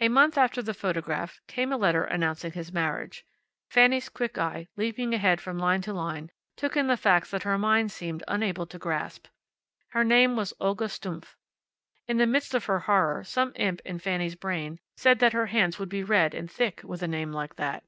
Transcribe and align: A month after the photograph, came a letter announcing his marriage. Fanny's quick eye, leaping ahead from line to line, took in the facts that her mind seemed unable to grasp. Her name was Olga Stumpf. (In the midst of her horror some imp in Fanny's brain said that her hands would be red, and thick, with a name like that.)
A 0.00 0.10
month 0.10 0.36
after 0.36 0.60
the 0.60 0.74
photograph, 0.74 1.40
came 1.46 1.72
a 1.72 1.78
letter 1.78 2.04
announcing 2.04 2.52
his 2.52 2.74
marriage. 2.74 3.24
Fanny's 3.70 4.10
quick 4.10 4.36
eye, 4.36 4.68
leaping 4.76 5.14
ahead 5.14 5.40
from 5.40 5.56
line 5.56 5.80
to 5.80 5.94
line, 5.94 6.30
took 6.56 6.76
in 6.76 6.88
the 6.88 6.96
facts 6.98 7.30
that 7.30 7.44
her 7.44 7.56
mind 7.56 7.90
seemed 7.90 8.22
unable 8.28 8.66
to 8.66 8.78
grasp. 8.78 9.28
Her 9.92 10.04
name 10.04 10.36
was 10.36 10.52
Olga 10.60 10.90
Stumpf. 10.90 11.36
(In 12.06 12.18
the 12.18 12.26
midst 12.26 12.52
of 12.52 12.66
her 12.66 12.80
horror 12.80 13.24
some 13.24 13.52
imp 13.56 13.80
in 13.82 13.98
Fanny's 13.98 14.34
brain 14.34 14.78
said 14.94 15.20
that 15.20 15.32
her 15.32 15.46
hands 15.46 15.78
would 15.78 15.88
be 15.88 16.02
red, 16.04 16.34
and 16.34 16.50
thick, 16.50 16.82
with 16.84 17.00
a 17.02 17.08
name 17.08 17.32
like 17.32 17.56
that.) 17.56 17.82